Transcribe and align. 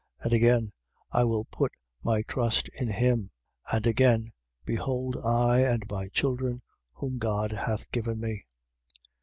2:13. 0.21 0.25
And 0.25 0.33
again: 0.33 0.71
I 1.11 1.23
will 1.25 1.45
put 1.45 1.71
my 2.03 2.23
trust 2.23 2.69
in 2.79 2.87
him. 2.87 3.29
And 3.71 3.85
again: 3.85 4.31
Behold 4.65 5.15
I 5.23 5.59
and 5.59 5.83
my 5.91 6.07
children, 6.07 6.63
whom 6.93 7.19
God 7.19 7.51
hath 7.51 7.87
given 7.91 8.19
me. 8.19 8.47